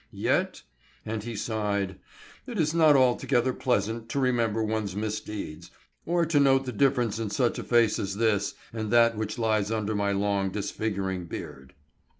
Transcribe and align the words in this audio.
Yet," 0.13 0.63
and 1.05 1.21
he 1.21 1.35
sighed, 1.35 1.99
"it 2.47 2.59
is 2.59 2.73
not 2.73 2.95
altogether 2.95 3.53
pleasant 3.53 4.09
to 4.09 4.19
remember 4.19 4.63
one's 4.63 4.95
misdeeds, 4.95 5.69
or 6.07 6.25
to 6.25 6.39
note 6.39 6.65
the 6.65 6.71
difference 6.71 7.19
in 7.19 7.29
such 7.29 7.59
a 7.59 7.63
face 7.63 7.99
as 7.99 8.15
this 8.17 8.55
and 8.73 8.89
that 8.89 9.15
which 9.15 9.37
lies 9.37 9.69
under 9.69 9.93
my 9.93 10.11
long, 10.11 10.49
disfiguring 10.49 11.25
beard." 11.25 11.75